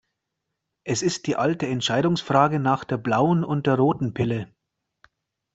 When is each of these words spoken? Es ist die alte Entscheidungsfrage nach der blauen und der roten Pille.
Es 0.83 1.03
ist 1.03 1.27
die 1.27 1.35
alte 1.35 1.67
Entscheidungsfrage 1.67 2.57
nach 2.59 2.85
der 2.85 2.97
blauen 2.97 3.43
und 3.43 3.67
der 3.67 3.75
roten 3.75 4.15
Pille. 4.15 4.51